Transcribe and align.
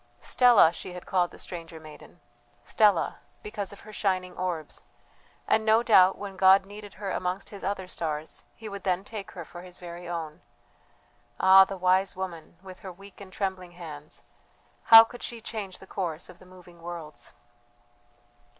Stella 0.19 0.73
she 0.73 0.93
had 0.93 1.05
called 1.05 1.29
the 1.29 1.37
stranger 1.37 1.79
maiden 1.79 2.21
Stella, 2.63 3.19
because 3.43 3.71
of 3.71 3.81
her 3.81 3.93
shining 3.93 4.35
orbs; 4.35 4.81
and 5.47 5.63
no 5.63 5.83
doubt 5.83 6.17
when 6.17 6.37
God 6.37 6.65
needed 6.65 6.95
her 6.95 7.11
amongst 7.11 7.51
His 7.51 7.63
other 7.63 7.87
stars, 7.87 8.43
He 8.55 8.67
would 8.67 8.81
then 8.81 9.03
take 9.03 9.29
her 9.33 9.45
for 9.45 9.61
His 9.61 9.77
very 9.77 10.09
own. 10.09 10.41
Ah, 11.39 11.65
the 11.65 11.77
wise 11.77 12.15
woman, 12.15 12.57
with 12.63 12.79
her 12.79 12.91
weak 12.91 13.21
and 13.21 13.31
trembling 13.31 13.73
hands, 13.73 14.23
how 14.85 15.03
could 15.03 15.21
she 15.21 15.39
change 15.39 15.77
the 15.77 15.85
course 15.85 16.29
of 16.29 16.39
the 16.39 16.47
moving 16.47 16.81
worlds! 16.81 17.35